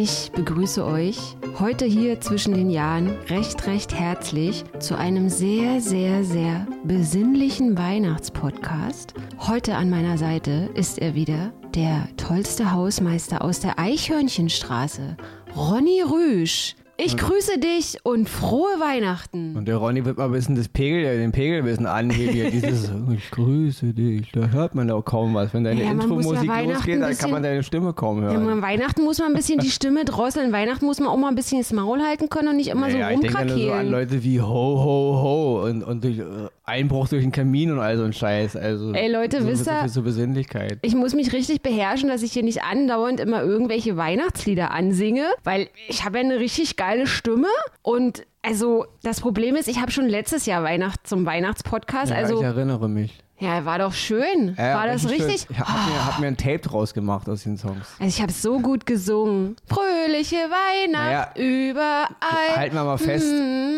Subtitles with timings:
[0.00, 1.18] Ich begrüße euch
[1.58, 9.14] heute hier zwischen den Jahren recht, recht herzlich zu einem sehr, sehr, sehr besinnlichen Weihnachtspodcast.
[9.40, 15.16] Heute an meiner Seite ist er wieder, der tollste Hausmeister aus der Eichhörnchenstraße,
[15.56, 16.76] Ronny Rüsch.
[16.96, 19.47] Ich grüße dich und frohe Weihnachten.
[19.68, 22.32] Und der Ronny wird mal ein bisschen das Pegel, äh, den Pegel ein bisschen anheben.
[22.32, 24.32] Hier, dieses Ich grüße dich.
[24.32, 25.52] Da hört man auch kaum was.
[25.52, 28.46] Wenn deine Ja, ja Intro-Musik Weihnachten losgeht, dann kann man deine Stimme kaum Ja, hören.
[28.46, 30.52] man, Weihnachten muss man ein bisschen die Stimme drosseln.
[30.52, 33.08] Weihnachten muss man auch mal ein bisschen das Maul halten können und nicht immer Naja,
[33.08, 33.90] so ich denke dann so an.
[33.90, 36.22] Leute wie Ho, Ho, Ho und, und durch, äh,
[36.68, 38.54] Einbruch durch den Kamin und all so ein Scheiß.
[38.56, 40.78] Also, Ey, Leute, so, wisst so ihr- zur Besinnlichkeit.
[40.82, 45.68] Ich muss mich richtig beherrschen, dass ich hier nicht andauernd immer irgendwelche Weihnachtslieder ansinge, weil
[45.88, 47.48] ich habe ja eine richtig geile Stimme
[47.82, 52.38] und also das Problem ist, ich habe schon letztes Jahr Weihnacht zum Weihnachtspodcast, Ja, also
[52.38, 53.12] ich erinnere mich.
[53.40, 54.54] ja, war doch schön.
[54.56, 55.10] Ja, war das schön.
[55.10, 55.46] richtig?
[55.50, 57.86] Ich hab, mir, hab mir ein Tape draus gemacht aus den Songs.
[57.98, 59.56] Also ich habe so gut gesungen.
[59.66, 62.56] Fröhliche Weihnacht überall.
[62.56, 63.26] Halten wir mal fest,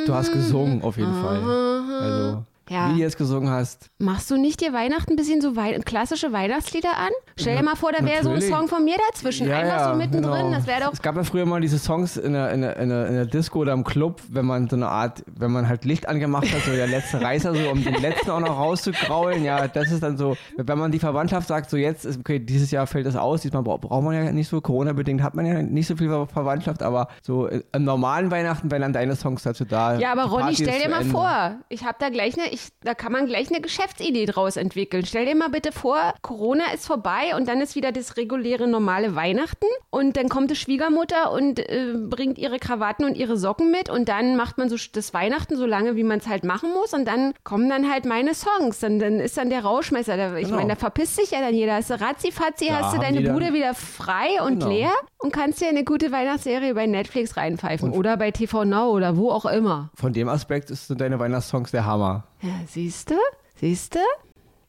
[0.06, 1.36] du hast gesungen auf jeden Fall.
[2.00, 2.88] Also, Ja.
[2.90, 3.90] wie du jetzt gesungen hast.
[3.98, 7.10] Machst du nicht dir Weihnachten ein bisschen so wei klassische Weihnachtslieder an?
[7.36, 8.40] Stell dir mal vor, da wäre so ein.
[8.40, 9.50] Song von mir dazwischen.
[9.50, 10.46] Einfach so mittendrin.
[10.46, 10.50] genau.
[10.52, 10.92] Das wäre doch.
[10.92, 13.26] Es gab ja früher mal diese Songs in der, in, der, in, der, in der
[13.26, 16.62] Disco oder im Club, wenn man so eine Art, wenn man halt Licht angemacht hat,
[16.62, 19.44] so der letzte Reißer, so um den letzten auch noch rauszugraulen.
[19.44, 22.70] Ja, das ist dann so, wenn man die Verwandtschaft sagt, so jetzt ist, okay, dieses
[22.70, 25.62] Jahr fällt das aus, diesmal bra braucht man ja nicht so, Corona-bedingt hat man ja
[25.62, 29.42] nicht so viel Ver- Verwandtschaft, aber so äh, im normalen Weihnachten wären dann deine Songs
[29.42, 29.98] dazu da.
[29.98, 31.10] Ja, aber Ronny, stell dir mal Ende.
[31.10, 35.04] vor, ich habe da gleich eine, ich, da kann man gleich eine Geschäftsidee draus entwickeln.
[35.06, 39.14] Stell dir mal bitte vor, Corona ist vorbei und dann ist wieder das reguläre normale
[39.14, 43.88] Weihnachten und dann kommt die Schwiegermutter und äh, bringt ihre Krawatten und ihre Socken mit
[43.90, 46.92] und dann macht man so das Weihnachten so lange, wie man es halt machen muss
[46.94, 48.80] und dann kommen dann halt meine Songs.
[48.80, 50.16] Dann, dann ist dann der Rauschmeister.
[50.16, 50.56] Da, ich Genau.
[50.56, 51.74] meine, da verpisst sich ja dann jeder.
[51.74, 54.68] Hast du ratzi-fatzi, hast du deine Bude wieder frei und Genau.
[54.72, 59.16] leer und kannst dir eine gute Weihnachtsserie bei Netflix reinpfeifen oder bei TV Now oder
[59.16, 59.90] wo auch immer.
[59.94, 62.24] Von dem Aspekt ist- sind deine Weihnachtssongs der Hammer.
[62.42, 63.18] Ja, siehste?
[63.56, 64.00] Siehste?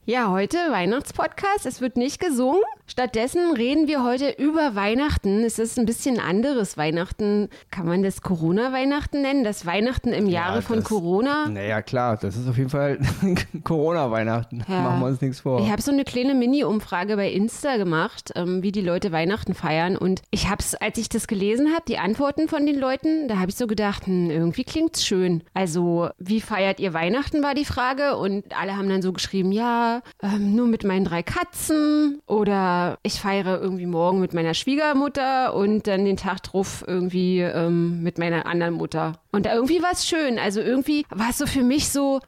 [0.06, 1.68] Ja, heute Weihnachtspodcast.
[1.68, 2.60] Es wird nicht gesungen.
[2.88, 5.44] Stattdessen reden wir heute über Weihnachten.
[5.44, 7.50] Es ist ein bisschen anderes Weihnachten.
[7.70, 9.44] Kann man das Corona-Weihnachten nennen?
[9.44, 11.48] Das Weihnachten im Jahre Ja, von das- Corona?
[11.50, 12.98] Naja, klar, das ist auf jeden Fall
[13.64, 14.66] Corona-Weihnachten.
[14.68, 14.82] Ja.
[14.82, 15.62] Machen wir uns nichts vor.
[15.62, 19.96] Ich habe so eine kleine Mini-Umfrage bei Insta gemacht, ähm, wie die Leute Weihnachten feiern.
[19.98, 23.38] Und ich habe es, als ich das gelesen habe, die Antworten von den Leuten, da
[23.38, 25.44] habe ich so gedacht, hm, irgendwie klingt's schön.
[25.54, 28.18] Also, wie feiert ihr Weihnachten, war die Frage.
[28.18, 29.91] Und alle haben dann so geschrieben, ja,
[30.22, 32.22] ähm, nur mit meinen drei Katzen.
[32.28, 38.02] Oder ich feiere irgendwie morgen mit meiner Schwiegermutter und dann den Tag drauf irgendwie ähm,
[38.04, 39.20] mit meiner anderen Mutter.
[39.32, 40.38] Und da irgendwie war es schön.
[40.40, 42.20] Also irgendwie war es so für mich so,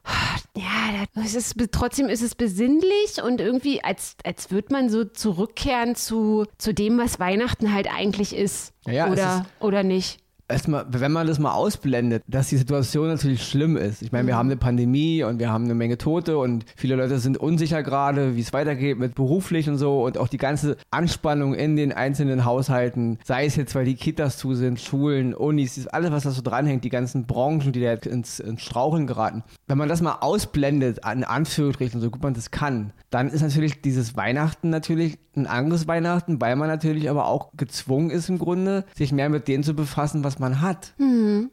[0.55, 5.95] ja, das ist, trotzdem ist es besinnlich und irgendwie, als, als würde man so zurückkehren
[5.95, 8.73] zu, zu dem, was Weihnachten halt eigentlich ist.
[8.85, 10.22] Ja, oder, oder nicht.
[10.49, 14.01] Erstmal, wenn man das mal ausblendet, dass die Situation natürlich schlimm ist.
[14.01, 17.17] Ich meine, wir haben eine Pandemie und wir haben eine Menge Tote und viele Leute
[17.19, 21.53] sind unsicher gerade, wie es weitergeht mit beruflich und so und auch die ganze Anspannung
[21.53, 26.11] in den einzelnen Haushalten, sei es jetzt, weil die Kitas zu sind, Schulen, Unis, alles,
[26.11, 29.43] was da so dranhängt, die ganzen Branchen, die da ins, ins Straucheln geraten.
[29.67, 33.81] Wenn man das mal ausblendet, an Anführungsstrichen, so gut man das kann, dann ist natürlich
[33.81, 38.85] dieses Weihnachten natürlich ein anderes Weihnachten, weil man natürlich aber auch gezwungen ist im Grunde,
[38.95, 40.93] sich mehr mit dem zu befassen, was man hat.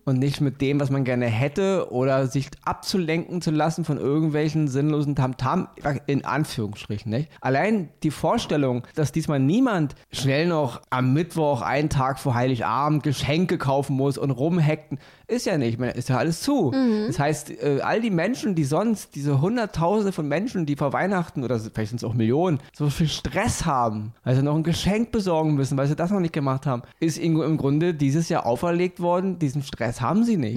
[0.04, 4.68] Und nicht mit dem, was man gerne hätte oder sich abzulenken zu lassen von irgendwelchen
[4.68, 5.68] sinnlosen Tamtam,
[6.06, 7.10] in Anführungsstrichen.
[7.10, 7.30] Nicht?
[7.40, 13.58] Allein die Vorstellung, dass diesmal niemand schnell noch am Mittwoch, einen Tag vor Heiligabend, Geschenke
[13.58, 15.80] kaufen muss und rumhacken, ist ja nicht.
[15.80, 16.72] Ist ja alles zu.
[17.06, 21.44] Das heißt, äh, all die Menschen, die sonst, diese Hunderttausende von Menschen, die vor Weihnachten
[21.44, 25.12] oder vielleicht sind es auch Millionen, so viel Stress haben, weil sie noch ein Geschenk
[25.12, 28.69] besorgen müssen, weil sie das noch nicht gemacht haben, ist im Grunde dieses Jahr auferlegt
[29.00, 30.56] worden, diesen Stress haben sie nicht.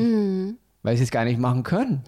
[0.81, 2.03] Weil sie es gar nicht machen können.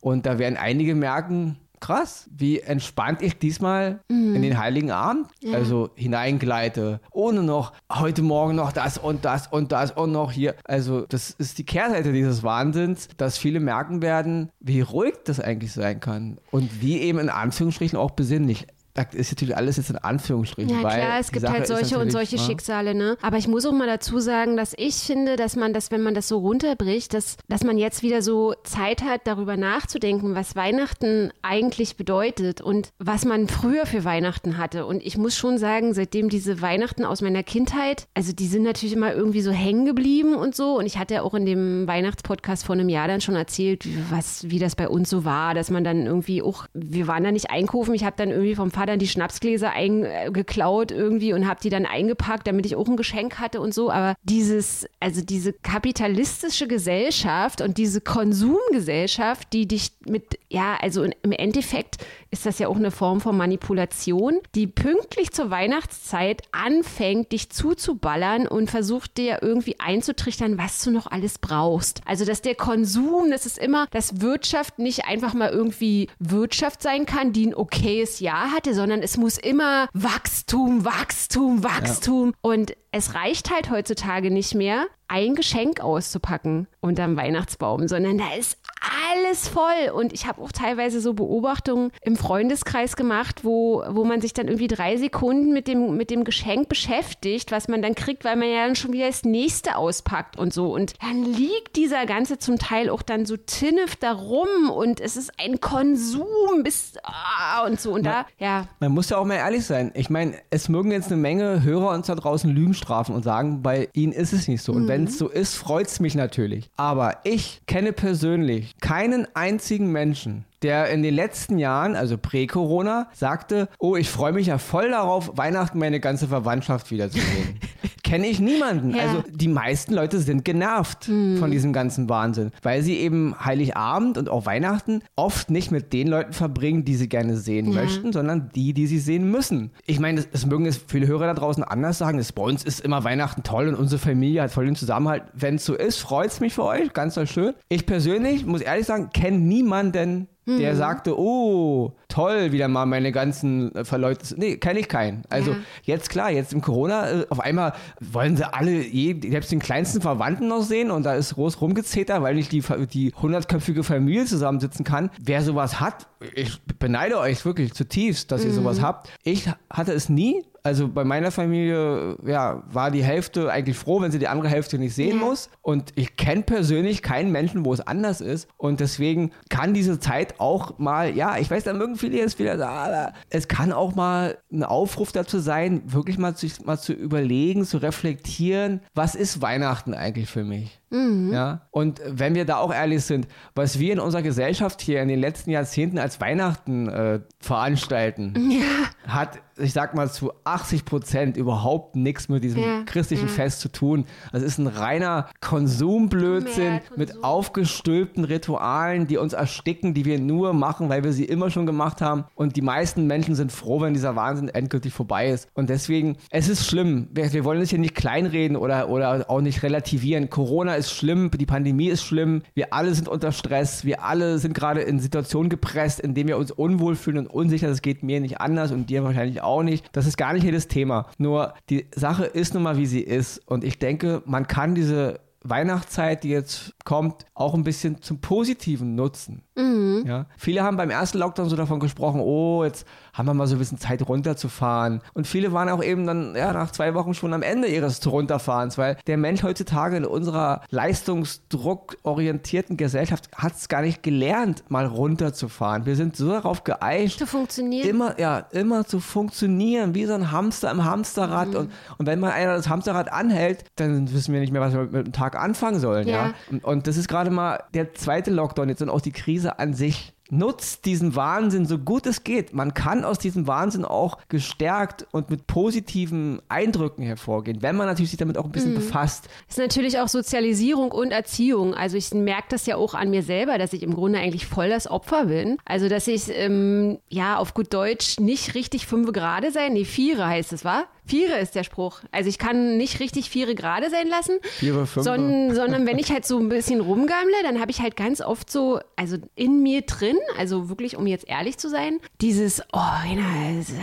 [0.00, 5.90] Und da werden einige merken, krass, wie entspannt ich diesmal in den Heiligen Abend, also
[5.96, 10.54] hineingleite, ohne noch heute Morgen noch das und das und das und noch hier.
[10.62, 15.72] Also das ist die Kehrseite dieses Wahnsinns, dass viele merken werden, wie ruhig das eigentlich
[15.72, 18.68] sein kann und wie eben in Anführungsstrichen auch besinnlich.
[19.12, 20.70] Ist natürlich alles jetzt in Anführungsstrichen.
[20.70, 22.42] Ja klar, es gibt Sache halt solche und solche ne?
[22.42, 23.16] Schicksale, ne?
[23.22, 26.14] Aber ich muss auch mal dazu sagen, dass ich finde, dass man das, wenn man
[26.14, 31.32] das so runterbricht, dass, dass man jetzt wieder so Zeit hat, darüber nachzudenken, was Weihnachten
[31.40, 34.84] eigentlich bedeutet und was man früher für Weihnachten hatte.
[34.84, 38.94] Und ich muss schon sagen, seitdem diese Weihnachten aus meiner Kindheit, also die sind natürlich
[38.94, 40.76] immer irgendwie so hängen geblieben und so.
[40.76, 43.96] Und ich hatte ja auch in dem Weihnachtspodcast vor einem Jahr dann schon erzählt, wie,
[44.10, 47.32] was, wie das bei uns so war, dass man dann irgendwie auch, wir waren da
[47.32, 51.46] nicht einkaufen, ich habe dann irgendwie vom Vater Vater die Schnapsgläser eingeklaut äh, irgendwie und
[51.46, 53.92] habe die dann eingepackt, damit ich auch ein Geschenk hatte und so.
[53.92, 61.30] Aber dieses, also diese kapitalistische Gesellschaft und diese Konsumgesellschaft, die dich mit, ja, also im
[61.30, 61.98] Endeffekt
[62.32, 68.48] ist das ja auch eine Form von Manipulation, die pünktlich zur Weihnachtszeit anfängt, dich zuzuballern
[68.48, 72.00] und versucht dir irgendwie einzutrichtern, was du noch alles brauchst.
[72.04, 77.06] Also, dass der Konsum, das ist immer, dass Wirtschaft nicht einfach mal irgendwie Wirtschaft sein
[77.06, 82.28] kann, die ein okayes Jahr hatte, sondern es muss immer Wachstum, Wachstum, Wachstum.
[82.28, 82.34] Ja.
[82.42, 88.58] Und es reicht halt heutzutage nicht mehr, ein Geschenk auszupacken unterm Weihnachtsbaum, sondern da ist
[88.82, 89.90] alles voll.
[89.94, 94.46] Und ich habe auch teilweise so Beobachtungen im Freundeskreis gemacht, wo, wo man sich dann
[94.46, 98.48] irgendwie drei Sekunden mit dem, mit dem Geschenk beschäftigt, was man dann kriegt, weil man
[98.48, 100.72] ja dann schon wieder das nächste auspackt und so.
[100.72, 105.16] Und dann liegt dieser ganze zum Teil auch dann so tinnef da rum und es
[105.16, 107.92] ist ein Konsum bis ah, und so.
[107.92, 108.66] Und man, da, ja.
[108.80, 109.92] Man muss ja auch mal ehrlich sein.
[109.94, 113.62] Ich meine, es mögen jetzt eine Menge Hörer uns da draußen Lügen strafen und sagen,
[113.62, 114.72] bei ihnen ist es nicht so.
[114.72, 114.88] Und mhm.
[114.88, 116.70] wenn es so ist, freut es mich natürlich.
[116.76, 123.68] Aber ich kenne persönlich keinen einzigen Menschen, der in den letzten Jahren, also prä-Corona, sagte,
[123.78, 127.58] oh, ich freue mich ja voll darauf, Weihnachten meine ganze Verwandtschaft wiederzusehen.
[128.04, 128.94] Kenne ich niemanden.
[128.94, 129.04] Ja.
[129.04, 131.38] Also die meisten Leute sind genervt mhm.
[131.38, 136.08] von diesem ganzen Wahnsinn, weil sie eben Heiligabend und auch Weihnachten oft nicht mit den
[136.08, 137.80] Leuten verbringen, die sie gerne sehen ja.
[137.80, 139.70] möchten, sondern die, die sie sehen müssen.
[139.86, 142.18] Ich meine, das mögen jetzt viele Hörer da draußen anders sagen.
[142.18, 145.22] Das, bei uns ist immer Weihnachten toll und unsere Familie hat voll den Zusammenhalt.
[145.32, 147.54] Wenn es so ist, freut es mich für euch, ganz toll schön.
[147.68, 150.76] Ich persönlich, muss ehrlich sagen, kenne niemanden, der mhm.
[150.76, 154.34] sagte, oh, toll, wieder mal meine ganzen äh, Verleute.
[154.36, 155.22] Nee, kenne ich keinen.
[155.28, 155.58] Also ja.
[155.84, 160.48] jetzt klar, jetzt im Corona, äh, auf einmal wollen sie alle, selbst den kleinsten Verwandten
[160.48, 162.62] noch sehen und da ist groß rumgezetert, weil nicht die,
[162.92, 165.10] die hundertköpfige Familie zusammensitzen kann.
[165.20, 168.82] Wer sowas hat, ich beneide euch wirklich zutiefst, dass ihr sowas mhm.
[168.82, 169.10] habt.
[169.22, 174.12] Ich hatte es nie, also bei meiner Familie ja, war die Hälfte eigentlich froh, wenn
[174.12, 175.24] sie die andere Hälfte nicht sehen ja.
[175.24, 175.50] muss.
[175.60, 178.48] Und ich kenne persönlich keinen Menschen, wo es anders ist.
[178.56, 182.58] Und deswegen kann diese Zeit auch mal, ja, ich weiß, da mögen viele jetzt wieder
[182.58, 187.64] sagen, es kann auch mal ein Aufruf dazu sein, wirklich mal zu, mal zu überlegen,
[187.64, 190.81] zu reflektieren, was ist Weihnachten eigentlich für mich?
[190.92, 191.32] Mhm.
[191.32, 191.62] Ja?
[191.70, 195.18] Und wenn wir da auch ehrlich sind, was wir in unserer Gesellschaft hier in den
[195.18, 199.10] letzten Jahrzehnten als Weihnachten äh, veranstalten, ja.
[199.10, 202.82] hat, ich sag mal, zu 80 Prozent überhaupt nichts mit diesem ja.
[202.84, 203.32] christlichen ja.
[203.32, 204.04] Fest zu tun.
[204.32, 206.98] Das ist ein reiner Konsumblödsinn Konsum.
[206.98, 211.64] mit aufgestülpten Ritualen, die uns ersticken, die wir nur machen, weil wir sie immer schon
[211.64, 212.24] gemacht haben.
[212.34, 215.48] Und die meisten Menschen sind froh, wenn dieser Wahnsinn endgültig vorbei ist.
[215.54, 217.08] Und deswegen, es ist schlimm.
[217.12, 220.28] Wir, wir wollen es hier nicht kleinreden oder, oder auch nicht relativieren.
[220.28, 224.38] Corona ist ist schlimm, die Pandemie ist schlimm, wir alle sind unter Stress, wir alle
[224.38, 227.68] sind gerade in Situationen gepresst, in denen wir uns unwohl fühlen und unsicher.
[227.68, 229.84] Das geht mir nicht anders und dir wahrscheinlich auch nicht.
[229.92, 231.06] Das ist gar nicht das Thema.
[231.18, 233.40] Nur die Sache ist nun mal, wie sie ist.
[233.46, 238.94] Und ich denke, man kann diese Weihnachtszeit, die jetzt kommt, auch ein bisschen zum Positiven
[238.94, 239.42] nutzen.
[239.56, 240.04] Mhm.
[240.06, 240.26] Ja?
[240.36, 243.58] Viele haben beim ersten Lockdown so davon gesprochen, oh, jetzt haben wir mal so ein
[243.58, 245.02] bisschen Zeit runterzufahren.
[245.12, 248.78] Und viele waren auch eben dann ja, nach zwei Wochen schon am Ende ihres Runterfahrens,
[248.78, 255.86] weil der Mensch heutzutage in unserer leistungsdruckorientierten Gesellschaft hat es gar nicht gelernt, mal runterzufahren.
[255.86, 257.88] Wir sind so darauf geeicht, zu funktionieren.
[257.88, 261.48] Immer, ja, immer zu funktionieren, wie so ein Hamster im Hamsterrad.
[261.48, 261.56] Mhm.
[261.56, 264.84] Und, und wenn mal einer das Hamsterrad anhält, dann wissen wir nicht mehr, was wir
[264.84, 266.06] mit dem Tag anfangen sollen.
[266.08, 266.28] Ja.
[266.28, 266.34] ja?
[266.50, 269.74] Und, und das ist gerade mal der zweite Lockdown jetzt und auch die Krise an
[269.74, 272.54] sich nutzt diesen Wahnsinn so gut es geht.
[272.54, 278.10] Man kann aus diesem Wahnsinn auch gestärkt und mit positiven Eindrücken hervorgehen, wenn man natürlich
[278.10, 278.76] sich damit auch ein bisschen mhm.
[278.76, 279.28] befasst.
[279.46, 281.74] Das ist natürlich auch Sozialisierung und Erziehung.
[281.74, 284.70] Also ich merke das ja auch an mir selber, dass ich im Grunde eigentlich voll
[284.70, 285.58] das Opfer bin.
[285.66, 290.26] Also dass ich ähm, ja auf gut Deutsch nicht richtig fünf gerade sein, nee, viere
[290.26, 290.86] heißt es, war?
[291.04, 292.00] Viere ist der Spruch.
[292.12, 294.38] Also ich kann nicht richtig Viere gerade sein lassen.
[294.42, 295.04] Viere, fünf.
[295.04, 298.50] Sondern, sondern wenn ich halt so ein bisschen rumgammle, dann habe ich halt ganz oft
[298.50, 303.24] so, also in mir drin, also wirklich, um jetzt ehrlich zu sein, dieses, oh, Rena,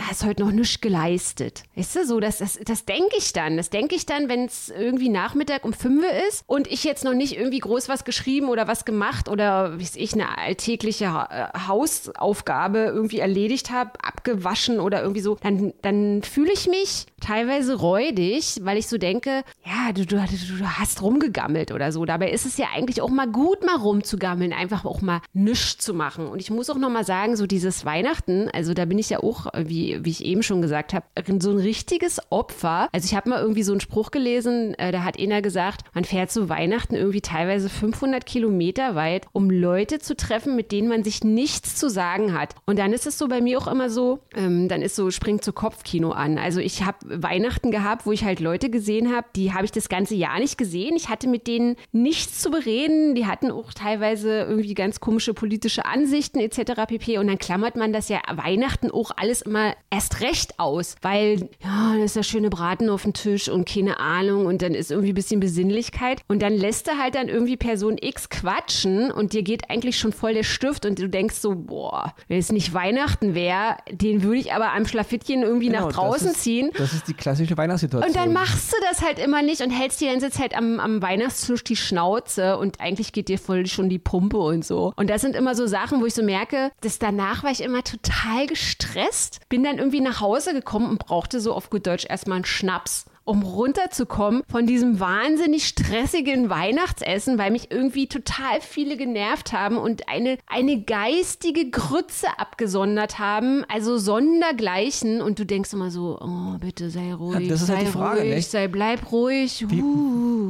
[0.08, 1.64] hast heute noch nichts geleistet.
[1.76, 3.56] Weißt du, so, das, das, das denke ich dann.
[3.56, 7.14] Das denke ich dann, wenn es irgendwie Nachmittag um fünf ist und ich jetzt noch
[7.14, 12.78] nicht irgendwie groß was geschrieben oder was gemacht oder, wie ich, eine alltägliche äh, Hausaufgabe
[12.78, 18.78] irgendwie erledigt habe, abgewaschen oder irgendwie so, dann, dann fühle ich mich teilweise räudig, weil
[18.78, 22.04] ich so denke, ja, du, du, du hast rumgegammelt oder so.
[22.04, 25.94] Dabei ist es ja eigentlich auch mal gut, mal rumzugammeln, einfach auch mal nichts zu
[25.94, 29.20] machen Und ich muss auch nochmal sagen, so dieses Weihnachten, also da bin ich ja
[29.20, 31.04] auch, wie, wie ich eben schon gesagt habe,
[31.40, 32.88] so ein richtiges Opfer.
[32.92, 36.04] Also ich habe mal irgendwie so einen Spruch gelesen, äh, da hat einer gesagt, man
[36.04, 41.04] fährt zu Weihnachten irgendwie teilweise 500 Kilometer weit, um Leute zu treffen, mit denen man
[41.04, 42.54] sich nichts zu sagen hat.
[42.66, 45.44] Und dann ist es so bei mir auch immer so, ähm, dann ist so, springt
[45.44, 46.38] zu Kopfkino an.
[46.38, 49.88] Also ich habe Weihnachten gehabt, wo ich halt Leute gesehen habe, die habe ich das
[49.88, 50.96] ganze Jahr nicht gesehen.
[50.96, 53.14] Ich hatte mit denen nichts zu bereden.
[53.14, 56.72] Die hatten auch teilweise irgendwie ganz komische politische Ansichten etc.
[56.86, 57.18] pp.
[57.18, 61.94] Und dann klammert man das ja Weihnachten auch alles immer erst recht aus, weil ja,
[61.96, 65.12] da ist der schöne Braten auf dem Tisch und keine Ahnung und dann ist irgendwie
[65.12, 69.42] ein bisschen Besinnlichkeit und dann lässt er halt dann irgendwie Person X quatschen und dir
[69.42, 73.34] geht eigentlich schon voll der Stift und du denkst so, boah, wenn es nicht Weihnachten
[73.34, 76.70] wäre, den würde ich aber am Schlafittchen irgendwie genau, nach draußen ist, ziehen.
[76.76, 78.08] Das ist die klassische Weihnachtssituation.
[78.08, 81.02] Und dann machst du das halt immer nicht und hältst die ganze Zeit am, am
[81.02, 84.92] Weihnachtstisch die Schnauze und eigentlich geht dir voll schon die Pumpe und so.
[84.96, 87.82] Und das sind immer so Sachen, wo ich so merke, dass danach war ich immer
[87.84, 92.36] total gestresst, bin dann irgendwie nach Hause gekommen und brauchte so auf gut Deutsch erstmal
[92.36, 99.52] einen Schnaps um runterzukommen von diesem wahnsinnig stressigen Weihnachtsessen, weil mich irgendwie total viele genervt
[99.52, 105.22] haben und eine, eine geistige Grütze abgesondert haben, also sondergleichen.
[105.22, 107.92] Und du denkst immer so, oh, bitte sei ruhig, ja, das ist sei halt die
[107.92, 108.50] Frage, ruhig, nicht?
[108.50, 109.64] sei, bleib ruhig.
[109.68, 109.80] Wie,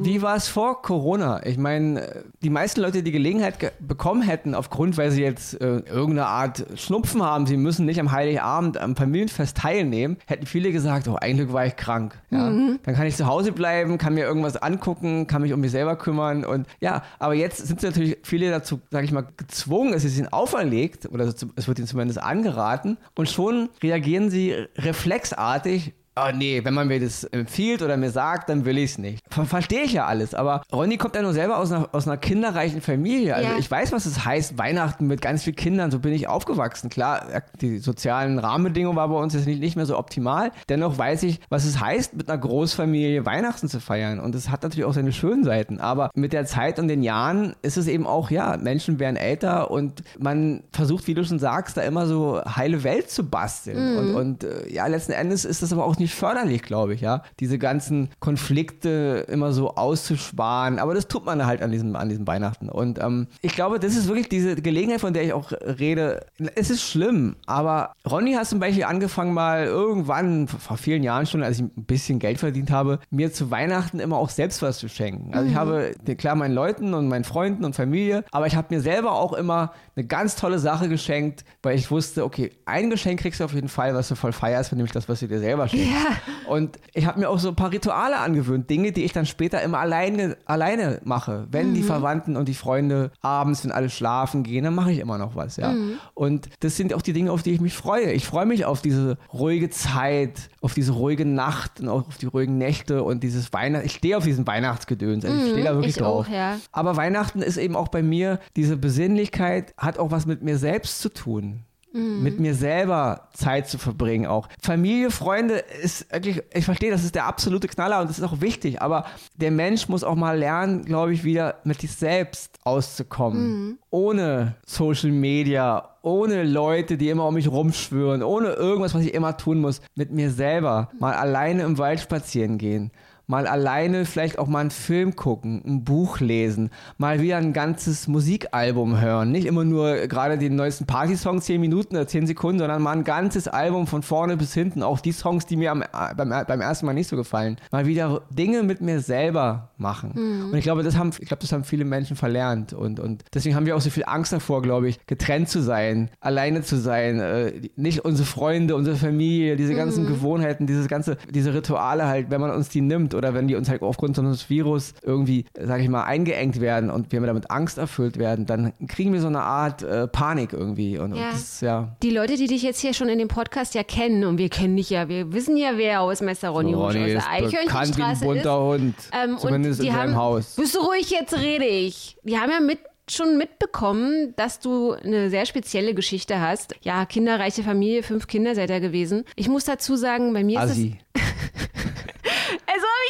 [0.02, 1.44] wie war es vor Corona?
[1.44, 5.80] Ich meine, die meisten Leute, die Gelegenheit ge bekommen hätten, aufgrund, weil sie jetzt äh,
[5.80, 11.08] irgendeine Art Schnupfen haben, sie müssen nicht am Heiligabend am Familienfest teilnehmen, hätten viele gesagt,
[11.08, 12.18] oh, eigentlich war ich krank.
[12.30, 12.50] Ja?
[12.50, 12.78] Mhm.
[12.82, 15.96] Dann kann ich zu Hause bleiben, kann mir irgendwas angucken, kann mich um mich selber
[15.96, 20.18] kümmern und ja, aber jetzt sind natürlich viele dazu, sage ich mal, gezwungen, es ist
[20.18, 25.94] ihnen auferlegt oder es wird ihnen zumindest angeraten und schon reagieren sie reflexartig
[26.26, 29.22] oh nee, wenn man mir das empfiehlt oder mir sagt, dann will ich es nicht.
[29.30, 32.16] Ver Verstehe ich ja alles, aber Ronny kommt ja nur selber aus einer, aus einer
[32.16, 33.34] kinderreichen Familie.
[33.34, 33.58] Also ja.
[33.58, 36.88] ich weiß, was es heißt, Weihnachten mit ganz vielen Kindern, so bin ich aufgewachsen.
[36.88, 40.52] Klar, die sozialen Rahmenbedingungen waren bei uns jetzt nicht, nicht mehr so optimal.
[40.68, 44.20] Dennoch weiß ich, was es heißt, mit einer Großfamilie Weihnachten zu feiern.
[44.20, 45.80] Und es hat natürlich auch seine schönen Seiten.
[45.80, 49.70] Aber mit der Zeit und den Jahren ist es eben auch, ja, Menschen werden älter
[49.70, 53.92] und man versucht, wie du schon sagst, da immer so heile Welt zu basteln.
[53.92, 53.98] Mhm.
[53.98, 57.00] Und, und äh, ja, letzten Endes ist das aber auch nicht nicht förderlich, glaube ich,
[57.00, 57.22] ja.
[57.38, 60.78] Diese ganzen Konflikte immer so auszusparen.
[60.78, 62.68] Aber das tut man halt an diesem, an diesem Weihnachten.
[62.68, 66.26] Und ähm, ich glaube, das ist wirklich diese Gelegenheit, von der ich auch rede.
[66.56, 71.42] Es ist schlimm, aber Ronny hat zum Beispiel angefangen mal irgendwann, vor vielen Jahren schon,
[71.42, 74.88] als ich ein bisschen Geld verdient habe, mir zu Weihnachten immer auch selbst was zu
[74.88, 75.32] schenken.
[75.32, 75.50] Also mhm.
[75.50, 79.12] ich habe, klar, meinen Leuten und meinen Freunden und Familie, aber ich habe mir selber
[79.12, 83.44] auch immer eine ganz tolle Sache geschenkt, weil ich wusste, okay, ein Geschenk kriegst du
[83.44, 85.89] auf jeden Fall, was du voll feierst, nämlich das, was du dir selber schenkst.
[85.90, 86.16] Ja.
[86.46, 89.62] Und ich habe mir auch so ein paar Rituale angewöhnt, Dinge, die ich dann später
[89.62, 91.46] immer alleine, alleine mache.
[91.50, 91.74] Wenn mhm.
[91.74, 95.36] die Verwandten und die Freunde abends, wenn alle schlafen gehen, dann mache ich immer noch
[95.36, 95.72] was, ja.
[95.72, 95.98] Mhm.
[96.14, 98.12] Und das sind auch die Dinge, auf die ich mich freue.
[98.12, 102.26] Ich freue mich auf diese ruhige Zeit, auf diese ruhige Nacht und auch auf die
[102.26, 103.86] ruhigen Nächte und dieses Weihnachten.
[103.86, 105.24] Ich stehe auf diesen Weihnachtsgedöns.
[105.24, 106.26] Also ich stehe da mhm, wirklich ich drauf.
[106.26, 106.58] Auch, ja.
[106.72, 111.00] Aber Weihnachten ist eben auch bei mir, diese Besinnlichkeit hat auch was mit mir selbst
[111.00, 111.64] zu tun.
[111.92, 112.22] Mhm.
[112.22, 114.48] Mit mir selber Zeit zu verbringen auch.
[114.62, 118.40] Familie, Freunde ist wirklich, ich verstehe, das ist der absolute Knaller und das ist auch
[118.40, 119.06] wichtig, aber
[119.36, 123.48] der Mensch muss auch mal lernen, glaube ich, wieder mit sich selbst auszukommen.
[123.48, 123.78] Mhm.
[123.90, 129.36] Ohne Social Media, ohne Leute, die immer um mich rumschwören, ohne irgendwas, was ich immer
[129.36, 129.80] tun muss.
[129.94, 132.90] Mit mir selber mal alleine im Wald spazieren gehen
[133.30, 138.08] mal alleine vielleicht auch mal einen Film gucken, ein Buch lesen, mal wieder ein ganzes
[138.08, 139.30] Musikalbum hören.
[139.30, 143.04] Nicht immer nur gerade den neuesten Party-Song 10 Minuten oder 10 Sekunden, sondern mal ein
[143.04, 144.82] ganzes Album von vorne bis hinten.
[144.82, 145.84] Auch die Songs, die mir am,
[146.16, 147.56] beim, beim ersten Mal nicht so gefallen.
[147.70, 150.10] Mal wieder Dinge mit mir selber machen.
[150.14, 150.50] Mhm.
[150.50, 152.72] Und ich glaube, das haben, ich glaube, das haben viele Menschen verlernt.
[152.72, 156.10] Und, und deswegen haben wir auch so viel Angst davor, glaube ich, getrennt zu sein,
[156.20, 160.08] alleine zu sein, äh, nicht unsere Freunde, unsere Familie, diese ganzen mhm.
[160.08, 163.68] Gewohnheiten, dieses ganze, diese Rituale halt, wenn man uns die nimmt oder wenn die uns
[163.68, 167.76] halt aufgrund so eines Virus irgendwie, sage ich mal, eingeengt werden und wir damit Angst
[167.76, 170.98] erfüllt werden, dann kriegen wir so eine Art äh, Panik irgendwie.
[170.98, 171.26] Und, ja.
[171.26, 171.96] Und das, ja.
[172.02, 174.74] Die Leute, die dich jetzt hier schon in dem Podcast ja kennen und wir kennen
[174.74, 178.20] dich ja, wir wissen ja, wer Hausmeister Ronny, so, Ronny aus der Eichhörnchenstraße ist.
[178.22, 178.94] bunter Hund.
[179.12, 180.54] Ähm, Zumindest in seinem Haus.
[180.56, 182.16] Bist du ruhig, jetzt rede ich.
[182.24, 182.78] Die haben ja mit
[183.10, 186.74] schon mitbekommen, dass du eine sehr spezielle Geschichte hast.
[186.82, 189.24] Ja, kinderreiche Familie, fünf Kinder seid ihr gewesen.
[189.36, 190.70] Ich muss dazu sagen, bei mir Assi.
[190.70, 190.98] ist es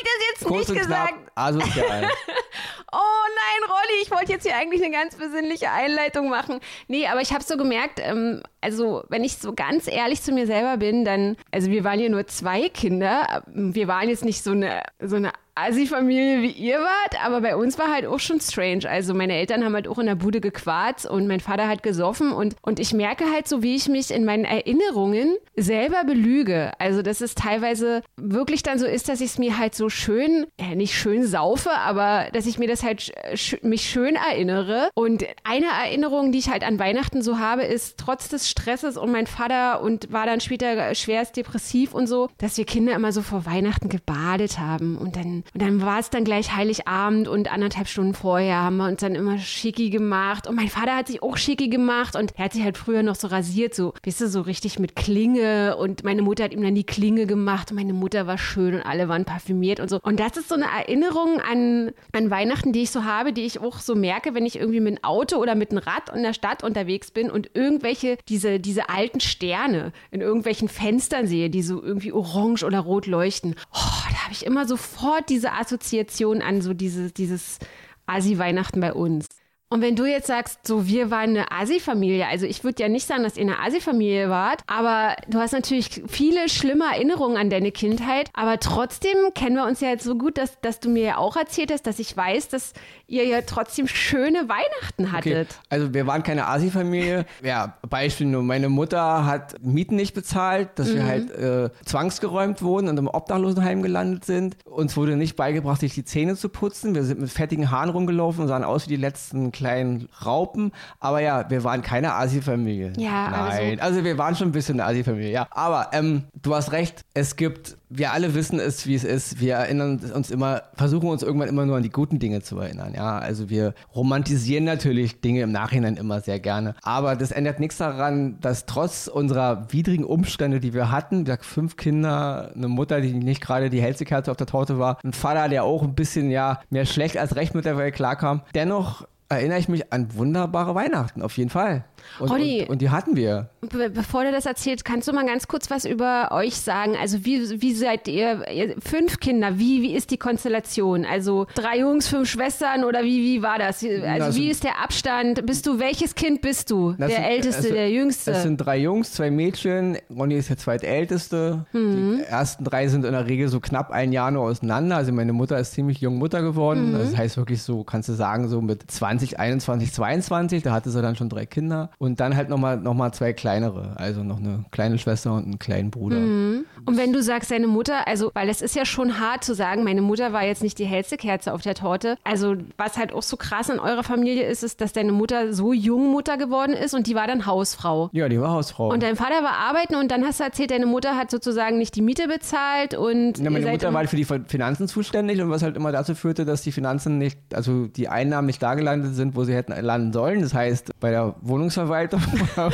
[0.01, 1.09] ich das jetzt Kurz nicht gesagt.
[1.09, 2.05] Knapp, asozial.
[2.93, 6.61] oh nein, Rolli, ich wollte jetzt hier eigentlich eine ganz besinnliche Einleitung machen.
[6.89, 10.47] Nee, aber ich habe so gemerkt, ähm, also wenn ich so ganz ehrlich zu mir
[10.47, 13.43] selber bin, dann, also wir waren ja nur zwei Kinder.
[13.47, 17.79] Wir waren jetzt nicht so eine, so eine Assi-Familie wie ihr wart, aber bei uns
[17.79, 18.89] war halt auch schon strange.
[18.89, 22.33] Also meine Eltern haben halt auch in der Bude gequarzt und mein Vater hat gesoffen
[22.33, 26.73] und, und ich merke halt so, wie ich mich in meinen Erinnerungen selber belüge.
[26.79, 30.47] Also dass es teilweise wirklich dann so ist, dass ich es mir halt so schön,
[30.59, 34.91] äh, nicht schön saufe, aber dass ich mir das halt sch mich schön erinnere.
[34.95, 39.13] Und eine Erinnerung, die ich halt an Weihnachten so habe, ist trotz des Stresses und
[39.13, 43.23] mein Vater und war dann später schwerst depressiv und so, dass wir Kinder immer so
[43.23, 47.89] vor Weihnachten gebadet haben und dann und dann war es dann gleich Heiligabend und anderthalb
[47.89, 50.47] Stunden vorher haben wir uns dann immer schicki gemacht.
[50.47, 53.15] Und mein Vater hat sich auch schicki gemacht und er hat sich halt früher noch
[53.15, 55.77] so rasiert, so, weißt du, so richtig mit Klinge.
[55.77, 58.83] Und meine Mutter hat ihm dann die Klinge gemacht und meine Mutter war schön und
[58.83, 60.01] alle waren parfümiert und so.
[60.03, 63.61] Und das ist so eine Erinnerung an, an Weihnachten, die ich so habe, die ich
[63.61, 66.35] auch so merke, wenn ich irgendwie mit einem Auto oder mit einem Rad in der
[66.35, 71.83] Stadt unterwegs bin und irgendwelche, diese, diese alten Sterne in irgendwelchen Fenstern sehe, die so
[71.83, 73.55] irgendwie orange oder rot leuchten.
[73.73, 77.59] Oh, da habe ich immer sofort diese Assoziation an so diese, dieses
[78.07, 79.27] Asi-Weihnachten bei uns.
[79.73, 83.07] Und wenn du jetzt sagst, so wir waren eine Asi-Familie, also ich würde ja nicht
[83.07, 87.71] sagen, dass ihr eine Asi-Familie wart, aber du hast natürlich viele schlimme Erinnerungen an deine
[87.71, 91.17] Kindheit, aber trotzdem kennen wir uns ja jetzt so gut, dass, dass du mir ja
[91.19, 92.73] auch erzählt hast, dass ich weiß, dass
[93.07, 95.51] ihr ja trotzdem schöne Weihnachten hattet.
[95.51, 95.67] Okay.
[95.69, 97.25] Also wir waren keine Asi-Familie.
[97.45, 100.95] ja, Beispiel nur, meine Mutter hat Mieten nicht bezahlt, dass mhm.
[100.95, 104.57] wir halt äh, zwangsgeräumt wurden und im Obdachlosenheim gelandet sind.
[104.65, 106.97] Uns wurde nicht beigebracht, sich die Zähne zu putzen.
[106.97, 110.73] Wir sind mit fettigen Haaren rumgelaufen und sahen aus wie die letzten kleinen Raupen.
[111.01, 112.95] Aber ja, wir waren keine Asi-Familie.
[112.97, 113.83] Ja, Nein, also.
[113.83, 115.47] also wir waren schon ein bisschen eine Asi-Familie, ja.
[115.51, 119.39] Aber ähm, du hast recht, es gibt, wir alle wissen es, wie es ist.
[119.39, 122.95] Wir erinnern uns immer, versuchen uns irgendwann immer nur an die guten Dinge zu erinnern.
[122.95, 126.75] Ja, also wir romantisieren natürlich Dinge im Nachhinein immer sehr gerne.
[126.83, 131.77] Aber das ändert nichts daran, dass trotz unserer widrigen Umstände, die wir hatten, wir fünf
[131.77, 135.49] Kinder, eine Mutter, die nicht gerade die hellste Kerze auf der Torte war, ein Vater,
[135.51, 139.59] der auch ein bisschen ja mehr schlecht als recht mit der Welt klarkam, dennoch erinnere
[139.59, 141.85] ich mich an wunderbare Weihnachten, auf jeden Fall.
[142.19, 143.51] Und, Roddy, und, und, die hatten wir.
[143.61, 146.97] Be bevor du das erzählst, kannst du mal ganz kurz was über euch sagen?
[147.01, 151.05] Also wie, wie seid ihr, ihr fünf Kinder, wie, wie ist die Konstellation?
[151.05, 153.85] Also drei Jungs, fünf Schwestern oder wie, wie war das?
[153.85, 155.45] Also das wie ist der Abstand?
[155.47, 156.93] Bist du, welches Kind bist du?
[156.93, 158.31] Der sind, Älteste, sind, der Jüngste?
[158.33, 159.99] Es sind drei Jungs, zwei Mädchen.
[160.15, 161.67] Ronny ist der zweitälteste.
[161.73, 162.19] Mhm.
[162.19, 164.97] Die ersten drei sind in der Regel so knapp ein Jahr nur auseinander.
[164.97, 166.93] Also meine Mutter ist ziemlich jung Mutter geworden.
[166.93, 166.99] Mhm.
[166.99, 171.03] Das heißt wirklich so, kannst du sagen, so mit 20, 21, 22, da hatte sie
[171.03, 171.90] dann schon drei Kinder.
[171.99, 175.59] Und dann halt nochmal noch mal zwei kleinere, also noch eine kleine Schwester und einen
[175.59, 176.17] kleinen Bruder.
[176.17, 176.65] Mhm.
[176.87, 179.85] Und wenn du sagst, deine Mutter, also, weil es ist ja schon hart zu sagen,
[179.85, 182.17] meine Mutter war jetzt nicht die hellste Kerze auf der Torte.
[182.25, 185.73] Also, was halt auch so krass in eurer Familie ist, ist, dass deine Mutter so
[185.73, 188.11] jung Mutter geworden ist und die war dann Hausfrau.
[188.13, 188.91] Ja, die war Hausfrau.
[188.91, 191.97] Und dein Vater war arbeiten und dann hast du erzählt, deine Mutter hat sozusagen nicht
[191.97, 193.39] die Miete bezahlt und.
[193.39, 196.45] Ja, meine Mutter war halt für die Finanzen zuständig und was halt immer dazu führte,
[196.45, 200.13] dass die Finanzen nicht, also die Einnahmen nicht da gelandet sind, wo sie hätten landen
[200.13, 200.41] sollen.
[200.41, 202.23] Das heißt, bei der Wohnungsverwaltung das
[202.57, 202.71] oder,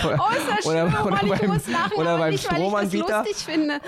[0.62, 3.24] schlimm, oder, beim, lachen, oder beim nicht, Stromanbieter.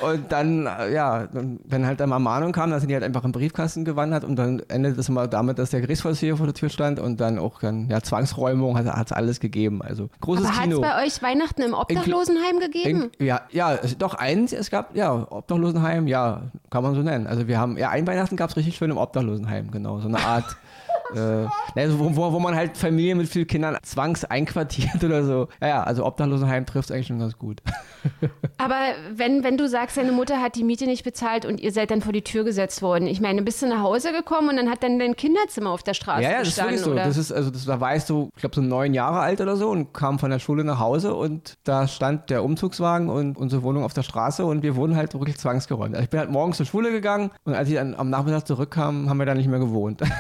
[0.03, 3.25] Und dann, äh, ja, wenn halt dann mal Mahnung kam, dann sind die halt einfach
[3.25, 6.69] im Briefkasten gewandert und dann endet es immer damit, dass der Gerichtsvollzieher vor der Tür
[6.69, 9.83] stand und dann auch dann, ja, Zwangsräumung hat es alles gegeben.
[9.83, 10.83] Also großes Aber Kino.
[10.83, 13.11] Hat es bei euch Weihnachten im Obdachlosenheim gegeben?
[13.19, 17.27] In, ja, ja, doch eins, es gab, ja, Obdachlosenheim, ja, kann man so nennen.
[17.27, 20.19] Also wir haben, ja, ein Weihnachten gab es richtig schön im Obdachlosenheim, genau, so eine
[20.19, 20.57] Art
[21.15, 21.47] äh,
[21.81, 25.49] also wo, wo, wo, man halt Familien mit vielen Kindern zwangs einquartiert oder so.
[25.61, 27.63] Ja, ja also Obdachlosenheim trifft es eigentlich schon ganz gut.
[28.59, 28.81] Aber
[29.15, 32.03] wenn, wenn du sagst, deine Mutter hat die Miete nicht bezahlt und ihr seid dann
[32.03, 34.83] vor die Tür gesetzt worden, ich meine, bist du nach Hause gekommen und dann hat
[34.83, 37.09] dann dein Kinderzimmer auf der Straße ja, ja, gestanden, das ist wirklich so.
[37.09, 39.57] Das ist, also das, da war ich so, ich glaube so neun Jahre alt oder
[39.57, 43.63] so und kam von der Schule nach Hause und da stand der Umzugswagen und unsere
[43.63, 45.95] Wohnung auf der Straße und wir wurden halt wirklich zwangsgeräumt.
[45.95, 49.09] Also ich bin halt morgens zur Schule gegangen und als ich dann am Nachmittag zurückkam,
[49.09, 50.03] haben wir da nicht mehr gewohnt.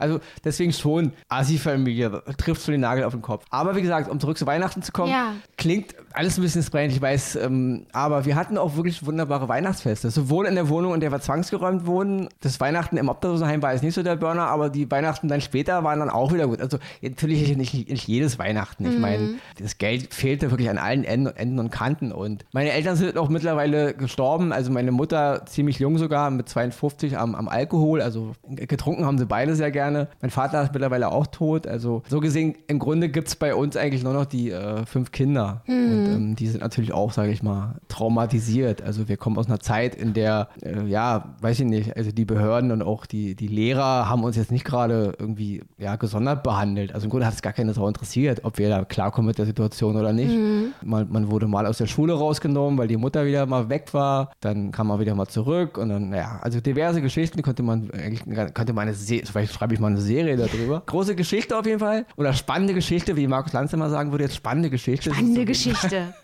[0.00, 3.44] Also deswegen schon, Asi-Familie trifft schon den Nagel auf den Kopf.
[3.50, 5.34] Aber wie gesagt, um zurück zu Weihnachten zu kommen, ja.
[5.56, 7.36] klingt alles ein bisschen strange, ich weiß.
[7.36, 10.10] Ähm, aber wir hatten auch wirklich wunderbare Weihnachtsfeste.
[10.10, 12.28] Sowohl in der Wohnung, in der wir zwangsgeräumt wurden.
[12.40, 15.84] Das Weihnachten im Obdachlosenheim war jetzt nicht so der Burner, aber die Weihnachten dann später
[15.84, 16.60] waren dann auch wieder gut.
[16.60, 18.86] Also natürlich nicht, nicht jedes Weihnachten.
[18.86, 19.00] Ich mhm.
[19.00, 22.12] meine, das Geld fehlte wirklich an allen Enden, Enden und Kanten.
[22.12, 24.52] Und meine Eltern sind auch mittlerweile gestorben.
[24.52, 28.00] Also meine Mutter ziemlich jung sogar, mit 52 am, am Alkohol.
[28.00, 30.08] Also getrunken haben sie beide sehr gerne gerne.
[30.20, 31.66] Mein Vater ist mittlerweile auch tot.
[31.66, 35.12] Also so gesehen, im Grunde gibt es bei uns eigentlich nur noch die äh, fünf
[35.12, 35.62] Kinder.
[35.66, 35.74] Mhm.
[35.74, 38.82] Und ähm, die sind natürlich auch, sage ich mal, traumatisiert.
[38.82, 42.24] Also wir kommen aus einer Zeit, in der, äh, ja, weiß ich nicht, also die
[42.24, 46.94] Behörden und auch die, die Lehrer haben uns jetzt nicht gerade irgendwie ja, gesondert behandelt.
[46.94, 49.46] Also im Grunde hat es gar keine Sau interessiert, ob wir da klarkommen mit der
[49.46, 50.34] Situation oder nicht.
[50.34, 50.72] Mhm.
[50.82, 54.30] Man, man wurde mal aus der Schule rausgenommen, weil die Mutter wieder mal weg war.
[54.40, 58.24] Dann kam man wieder mal zurück und dann, ja, also diverse Geschichten könnte man eigentlich,
[58.54, 60.82] könnte man eine vielleicht schreibe ich mal eine Serie darüber.
[60.86, 62.06] Große Geschichte auf jeden Fall.
[62.16, 65.10] Oder spannende Geschichte, wie Markus Lanz immer sagen würde, jetzt spannende Geschichte.
[65.10, 66.14] Spannende Geschichte.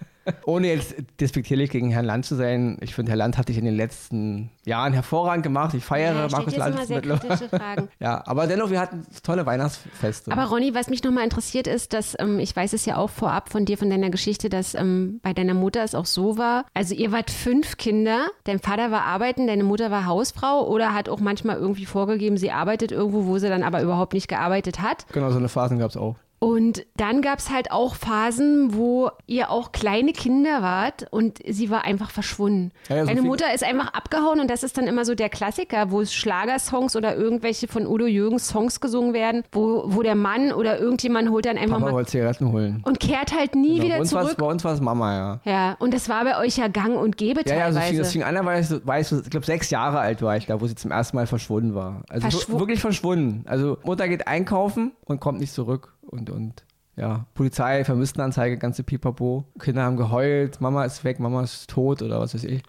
[0.44, 3.64] Ohne jetzt despektierlich gegen Herrn Land zu sein, ich finde, Herr Land hat sich in
[3.64, 5.74] den letzten Jahren hervorragend gemacht.
[5.74, 6.74] Ich feiere ja, Markus Land.
[6.74, 7.88] Immer sehr kritische Fragen.
[8.00, 10.32] ja, aber dennoch, wir hatten tolle Weihnachtsfeste.
[10.32, 13.50] Aber Ronny, was mich nochmal interessiert ist, dass ähm, ich weiß es ja auch vorab
[13.50, 16.64] von dir, von deiner Geschichte, dass ähm, bei deiner Mutter es auch so war.
[16.74, 21.08] Also ihr wart fünf Kinder, dein Vater war arbeiten, deine Mutter war Hausfrau oder hat
[21.08, 25.06] auch manchmal irgendwie vorgegeben, sie arbeitet irgendwo, wo sie dann aber überhaupt nicht gearbeitet hat.
[25.12, 26.16] Genau, so eine Phasen gab es auch.
[26.38, 31.70] Und dann gab es halt auch Phasen, wo ihr auch kleine Kinder wart und sie
[31.70, 32.72] war einfach verschwunden.
[32.88, 35.30] Ja, ja, so Meine Mutter ist einfach abgehauen und das ist dann immer so der
[35.30, 40.14] Klassiker, wo es Schlagersongs oder irgendwelche von Udo Jürgens Songs gesungen werden, wo, wo der
[40.14, 42.82] Mann oder irgendjemand holt dann einfach Papa mal Zigaretten holen.
[42.84, 44.36] und kehrt halt nie genau, wieder zurück.
[44.36, 45.40] bei uns war es Mama, ja.
[45.50, 47.78] Ja, und das war bei euch ja gang und gäbe ja, teilweise.
[47.78, 50.00] Ja, so fing, das fing an, da war ich, war ich, ich glaube, sechs Jahre
[50.00, 52.02] alt war ich da, wo sie zum ersten Mal verschwunden war.
[52.10, 53.44] Also Verschw wirklich verschwunden.
[53.46, 56.64] Also Mutter geht einkaufen und kommt nicht zurück und, und
[56.96, 59.44] ja, Polizei, Vermisstenanzeige, ganze Pipapo.
[59.58, 62.62] Kinder haben geheult, Mama ist weg, Mama ist tot oder was weiß ich.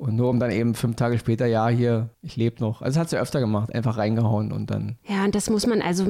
[0.00, 2.80] Und nur um dann eben fünf Tage später, ja, hier, ich lebe noch.
[2.80, 4.96] Also das hat sie öfter gemacht, einfach reingehauen und dann.
[5.06, 6.06] Ja, und das muss man, also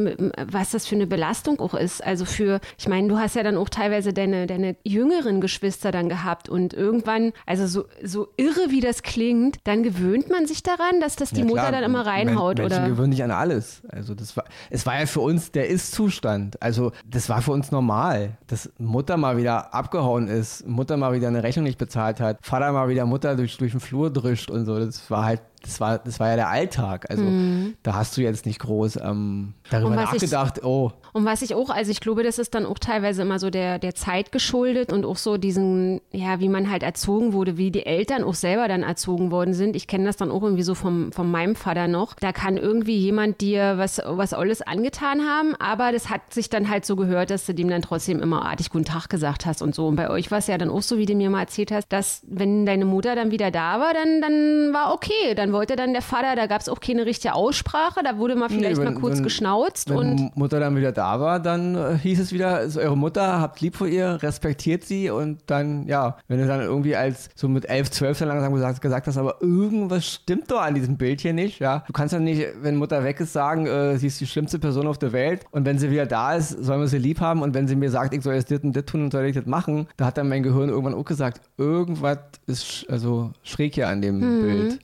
[0.47, 2.05] was das für eine Belastung auch ist.
[2.05, 6.09] Also für, ich meine, du hast ja dann auch teilweise deine, deine jüngeren Geschwister dann
[6.09, 11.01] gehabt und irgendwann, also so, so irre wie das klingt, dann gewöhnt man sich daran,
[11.01, 12.77] dass das die ja, Mutter dann immer reinhaut, Men oder?
[12.77, 13.83] Menschen gewöhnen sich an alles.
[13.89, 16.63] Also das war, es war ja für uns der Ist-Zustand.
[16.63, 21.27] Also das war für uns normal, dass Mutter mal wieder abgehauen ist, Mutter mal wieder
[21.27, 24.67] eine Rechnung nicht bezahlt hat, Vater mal wieder Mutter durch, durch den Flur drischt und
[24.67, 24.79] so.
[24.79, 27.07] Das war halt das war, das war ja der Alltag.
[27.11, 27.75] Also mhm.
[27.83, 30.93] da hast du jetzt nicht groß ähm, darüber nachgedacht, ich, oh.
[31.13, 33.79] Und was ich auch, also ich glaube, das ist dann auch teilweise immer so der,
[33.79, 37.85] der Zeit geschuldet und auch so diesen, ja, wie man halt erzogen wurde, wie die
[37.85, 39.77] Eltern auch selber dann erzogen worden sind.
[39.77, 42.15] Ich kenne das dann auch irgendwie so vom, von meinem Vater noch.
[42.15, 46.71] Da kann irgendwie jemand dir was, was alles angetan haben, aber das hat sich dann
[46.71, 49.75] halt so gehört, dass du dem dann trotzdem immer artig guten Tag gesagt hast und
[49.75, 49.89] so.
[49.89, 51.89] Und bei euch war es ja dann auch so, wie du mir mal erzählt hast,
[51.93, 55.77] dass wenn deine Mutter dann wieder da war, dann, dann war okay, dann dann wollte
[55.77, 58.87] dann der Vater, da gab es auch keine richtige Aussprache, da wurde mal vielleicht nee,
[58.87, 59.91] wenn, mal kurz wenn, geschnauzt.
[59.91, 63.41] Wenn und Mutter dann wieder da war, dann äh, hieß es wieder, ist eure Mutter,
[63.41, 67.49] habt lieb vor ihr, respektiert sie und dann, ja, wenn du dann irgendwie als so
[67.49, 71.21] mit elf, zwölf dann langsam gesagt, gesagt hast, aber irgendwas stimmt doch an diesem Bild
[71.21, 71.85] hier nicht, ja.
[71.87, 74.87] Du kannst ja nicht, wenn Mutter weg ist, sagen, äh, sie ist die schlimmste Person
[74.87, 77.55] auf der Welt und wenn sie wieder da ist, sollen wir sie lieb haben und
[77.55, 79.47] wenn sie mir sagt, ich soll jetzt das und das tun und soll ich das
[79.47, 84.01] machen, da hat dann mein Gehirn irgendwann auch gesagt, irgendwas ist also schräg hier an
[84.03, 84.43] dem mhm.
[84.43, 84.81] Bild.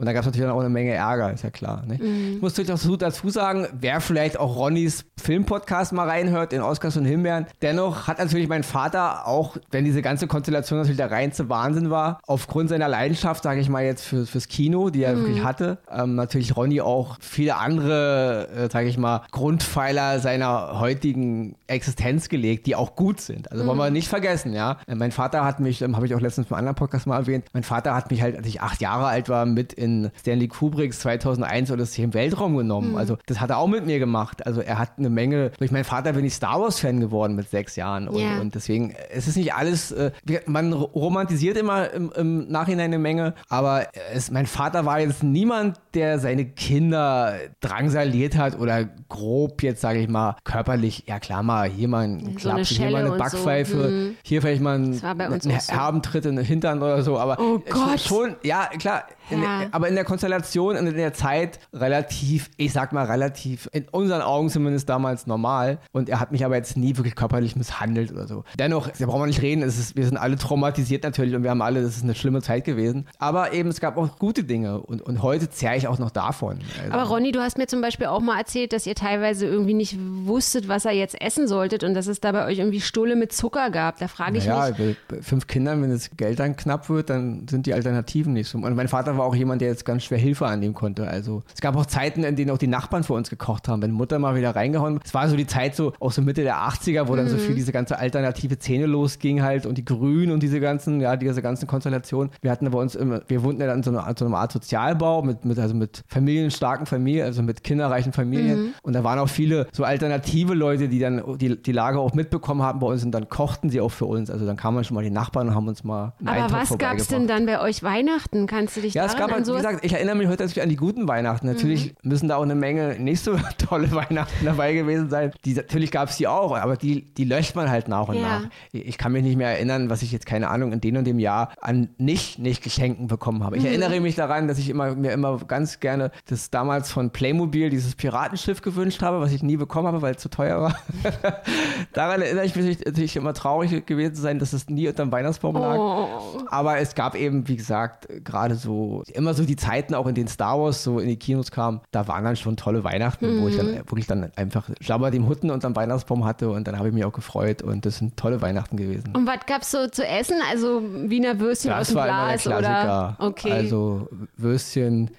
[0.00, 1.82] Und da gab es natürlich auch eine Menge Ärger, ist ja klar.
[1.86, 1.98] Ne?
[2.02, 2.32] Mhm.
[2.36, 7.04] Ich muss natürlich dazu sagen, wer vielleicht auch Ronnys Filmpodcast mal reinhört, in Oscars und
[7.04, 11.90] Himbeeren, dennoch hat natürlich mein Vater auch, wenn diese ganze Konstellation natürlich der reinste Wahnsinn
[11.90, 15.20] war, aufgrund seiner Leidenschaft, sage ich mal jetzt für, fürs Kino, die er mhm.
[15.20, 21.56] wirklich hatte, ähm, natürlich Ronny auch viele andere, äh, sage ich mal, Grundpfeiler seiner heutigen
[21.66, 23.52] Existenz gelegt, die auch gut sind.
[23.52, 23.68] Also mhm.
[23.68, 23.92] wollen wir mhm.
[23.92, 24.78] nicht vergessen, ja.
[24.86, 27.44] Äh, mein Vater hat mich, ähm, habe ich auch letztens im anderen Podcast mal erwähnt,
[27.52, 30.48] mein Vater hat mich halt, als ich acht Jahre alt war, mit in in Stanley
[30.48, 32.90] Kubricks 2001 Odyssey im Weltraum genommen.
[32.90, 32.96] Mhm.
[32.96, 34.46] Also das hat er auch mit mir gemacht.
[34.46, 37.50] Also er hat eine Menge, durch meinen Vater bin ich Star Wars Fan geworden mit
[37.50, 38.40] sechs Jahren und, yeah.
[38.40, 40.10] und deswegen, es ist nicht alles, äh,
[40.46, 45.80] man romantisiert immer im, im Nachhinein eine Menge, aber es, mein Vater war jetzt niemand,
[45.94, 51.68] der seine Kinder drangsaliert hat oder grob jetzt, sage ich mal, körperlich, ja klar mal,
[51.68, 53.88] hier mal ein so Klaps, hier mal eine Backpfeife, so.
[53.88, 54.16] mhm.
[54.22, 58.00] hier vielleicht mal ein, einen herben Tritt in den Hintern oder so, aber oh Gott.
[58.00, 59.66] schon, ja klar, in, ja.
[59.70, 64.22] aber in der Konstellation und in der Zeit relativ, ich sag mal relativ, in unseren
[64.22, 65.78] Augen zumindest damals normal.
[65.92, 68.44] Und er hat mich aber jetzt nie wirklich körperlich misshandelt oder so.
[68.58, 71.50] Dennoch, da brauchen wir nicht reden, es ist, wir sind alle traumatisiert natürlich und wir
[71.50, 73.06] haben alle, das ist eine schlimme Zeit gewesen.
[73.18, 76.58] Aber eben, es gab auch gute Dinge und, und heute zehre ich auch noch davon.
[76.82, 76.92] Also.
[76.92, 79.96] Aber Ronny, du hast mir zum Beispiel auch mal erzählt, dass ihr teilweise irgendwie nicht
[80.24, 83.32] wusstet, was er jetzt essen solltet und dass es da bei euch irgendwie Stulle mit
[83.32, 83.98] Zucker gab.
[83.98, 84.96] Da frage ich naja, mich.
[85.08, 88.58] bei fünf Kindern, wenn das Geld dann knapp wird, dann sind die Alternativen nicht so.
[88.58, 91.06] Und mein Vater war war auch jemand, der jetzt ganz schwer Hilfe annehmen konnte.
[91.06, 93.82] Also es gab auch Zeiten, in denen auch die Nachbarn für uns gekocht haben.
[93.82, 96.56] Wenn Mutter mal wieder reingehauen, es war so die Zeit so auch so Mitte der
[96.56, 100.42] 80er, wo dann so viel diese ganze alternative Szene losging halt und die Grünen und
[100.42, 102.32] diese ganzen, ja, diese ganzen Konstellationen.
[102.40, 104.52] Wir hatten bei uns immer, wir wohnten ja dann in so einer, so einer Art
[104.52, 108.74] Sozialbau mit, mit, also mit familienstarken Familien, also mit kinderreichen Familien.
[108.82, 112.62] Und da waren auch viele so alternative Leute, die dann die, die Lage auch mitbekommen
[112.62, 114.30] haben bei uns und dann kochten sie auch für uns.
[114.30, 116.78] Also dann kamen schon mal die Nachbarn und haben uns mal einen Aber Eintopf was
[116.78, 118.46] gab es denn dann bei euch Weihnachten?
[118.46, 120.68] Kannst du dich ja, es gab halt, wie gesagt, ich erinnere mich heute natürlich an
[120.68, 121.46] die guten Weihnachten.
[121.46, 125.32] Natürlich müssen da auch eine Menge nicht so tolle Weihnachten dabei gewesen sein.
[125.44, 128.40] Die, natürlich gab es die auch, aber die, die löscht man halt nach und Ja.
[128.40, 128.48] nach.
[128.72, 131.18] Ich kann mich nicht mehr erinnern, was ich jetzt, keine Ahnung, in dem und dem
[131.18, 133.56] Jahr an nicht, nicht Geschenken bekommen habe.
[133.56, 137.70] Ich erinnere mich daran, dass ich immer, mir immer ganz gerne das damals von Playmobil,
[137.70, 140.76] dieses Piratenschiff gewünscht habe, was ich nie bekommen habe, weil es zu teuer war.
[141.92, 145.54] daran erinnere ich mich natürlich immer traurig gewesen zu sein, dass es nie unterm Weihnachtsbaum
[145.56, 145.76] lag.
[145.76, 146.42] Oh.
[146.48, 150.28] Aber es gab eben, wie gesagt, gerade so, immer so die Zeiten, auch in denen
[150.28, 153.56] Star Wars so in die Kinos kam, da waren dann schon tolle Weihnachten, wo ich
[153.56, 157.04] dann wirklich dann einfach Schlabber dem Hutten unterm Weihnachtsbaum hatte und dann habe ich mich
[157.04, 159.14] auch gefreut und das sind tolle Weihnachten gewesen.
[159.14, 160.36] Und was gab's so zu essen?
[160.50, 163.16] Also Wiener Würstchen aus Das dem war immer der Glas Klassiker.
[163.18, 163.28] oder?
[163.28, 163.48] Okay.
[163.50, 163.54] Mhm.
[163.54, 165.10] Also Würstchen,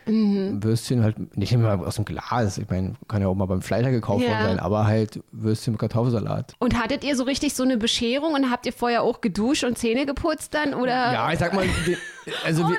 [0.61, 2.57] Würstchen halt nicht immer aus dem Glas.
[2.57, 4.29] Ich meine, kann ja auch mal beim Fleischer gekauft Ja.
[4.31, 6.53] worden sein, aber halt Würstchen mit Kartoffelsalat.
[6.59, 9.77] und hattet ihr so richtig so eine Bescherung und habt ihr vorher auch geduscht und
[9.77, 10.73] Zähne geputzt dann?
[10.73, 11.13] Oder?
[11.13, 11.65] Ja, ich sag mal,
[12.45, 12.77] also wir,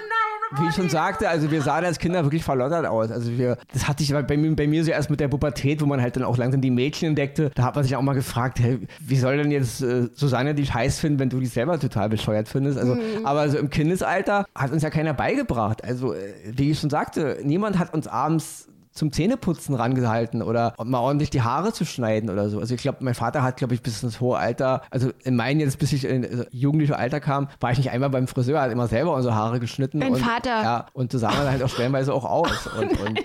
[0.58, 3.10] wie ich schon sagte, also wir sahen als Kinder wirklich verlottert aus.
[3.10, 5.86] Also wir, das hatte ich bei mir, bei mir so erst mit der Pubertät, wo
[5.86, 7.50] man halt dann auch langsam die Mädchen entdeckte.
[7.54, 10.74] Da hat man sich auch mal gefragt, hey, wie soll denn jetzt äh, Susanne dich
[10.74, 12.78] heiß finden, wenn du dich selber total bescheuert findest?
[12.78, 15.84] Also, aber so im Kindesalter hat uns ja keiner beigebracht.
[15.84, 20.98] Also, äh, wie ich schon sagte, niemand hat uns abends zum Zähneputzen rangehalten oder mal
[21.00, 22.60] ordentlich die Haare zu schneiden oder so.
[22.60, 25.60] Also ich glaube, mein Vater hat, glaube ich, bis ins hohe Alter, also in meinen
[25.60, 28.70] jetzt, bis ich in äh, jugendliche Alter kam, war ich nicht einmal beim Friseur, hat
[28.70, 30.00] immer selber unsere Haare geschnitten.
[30.00, 30.62] Dein und, Vater?
[30.62, 32.66] Ja, und so sah man halt auch stellenweise auch aus.
[32.78, 33.20] Und, und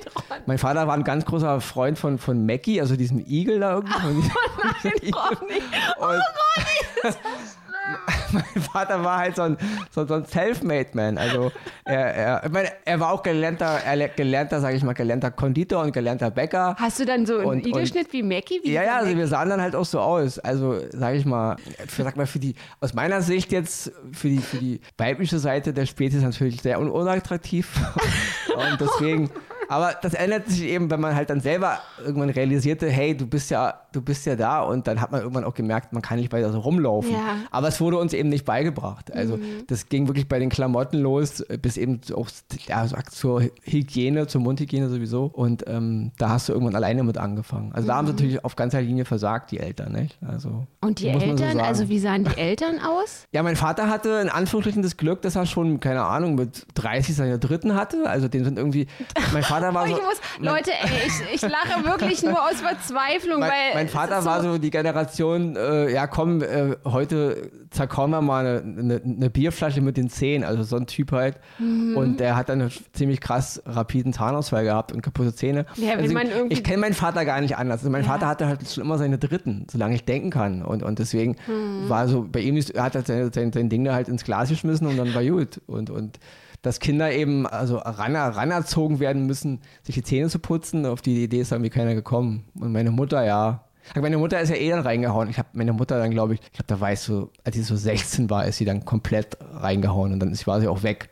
[0.45, 4.21] mein Vater war ein ganz großer Freund von, von Mackie, also diesem Igel da irgendwie.
[4.21, 4.31] Diesem-
[4.73, 5.63] Nein, brauch nicht.
[5.99, 7.13] und
[8.31, 9.57] mein Vater war halt so ein,
[9.91, 11.17] so, so ein Selfmade-Man.
[11.17, 11.51] Also
[11.85, 15.83] er, er, ich meine, er war auch gelernter, er, gelernter, sage ich mal, gelernter Konditor
[15.83, 16.75] und gelernter Bäcker.
[16.79, 18.59] Hast du dann so einen Und- und- Igelschnitt wie Mackie?
[18.63, 20.39] Wie Ja, ja, also wir sahen dann halt auch so aus.
[20.39, 21.55] Also, sag ich mal,
[21.87, 25.73] für, sag mal, für die, aus meiner Sicht jetzt, für die, für die weibliche Seite
[25.73, 27.69] der Spezies natürlich sehr un unattraktiv.
[28.55, 29.29] Und deswegen,
[29.69, 33.49] aber das ändert sich eben, wenn man halt dann selber irgendwann realisierte, hey, du bist
[33.51, 36.31] ja, du bist ja da und dann hat man irgendwann auch gemerkt, man kann nicht
[36.31, 37.11] weiter so rumlaufen.
[37.11, 37.37] Ja.
[37.51, 39.11] Aber es wurde uns eben nicht beigebracht.
[39.13, 42.27] Also das ging wirklich bei den Klamotten los, bis eben auch
[42.67, 45.25] ja, so zur Hygiene, zur Mundhygiene sowieso.
[45.25, 47.71] Und ähm, da hast du irgendwann alleine mit angefangen.
[47.73, 50.17] Also da haben sie natürlich auf ganzer Linie versagt, die Eltern, nicht?
[50.25, 51.59] Also, Und die so Eltern, sagen.
[51.61, 53.25] also wie sahen die Eltern aus?
[53.31, 57.15] Ja, mein Vater hatte in Anführungsstrichen das Glück, dass er schon, keine Ahnung, mit 30
[57.15, 58.09] seine Dritten hatte.
[58.09, 58.87] Also den sind irgendwie,
[59.33, 60.01] mein Vater war Ich so...
[60.01, 64.41] muss, Leute, ey, ich, ich lache wirklich nur aus Verzweiflung, mein, weil mein Vater war
[64.41, 69.81] so die Generation, äh, ja komm, äh, heute zerkauen wir mal eine, eine, eine Bierflasche
[69.81, 71.37] mit den Zehen, also so ein Typ halt.
[71.59, 71.97] Mhm.
[71.97, 75.65] Und der hat dann einen ziemlich krass rapiden Zahnausfall gehabt und kaputte Zähne.
[75.75, 77.79] Ja, also irgendwie- ich kenne meinen Vater gar nicht anders.
[77.81, 80.61] Also mein Vater hatte halt schon immer seine Dritten, solange ich denken kann.
[80.63, 81.89] Und, und deswegen Mhm.
[81.89, 84.23] war so, bei ihm ist, er hat halt sein, sein, sein Ding da halt ins
[84.23, 85.61] Glas geschmissen und dann war gut.
[85.67, 86.19] Und, und
[86.61, 91.23] dass Kinder eben also ran, ranerzogen werden müssen, sich die Zähne zu putzen, auf die
[91.23, 92.45] Idee ist irgendwie keiner gekommen.
[92.59, 93.63] Und meine Mutter, ja.
[93.95, 95.29] Meine Mutter ist ja eh dann reingehauen.
[95.29, 97.63] Ich habe meine Mutter dann, glaube ich, ich glaube, da war ich so, als sie
[97.63, 101.09] so 16 war, ist sie dann komplett reingehauen und dann ist, war sie auch weg.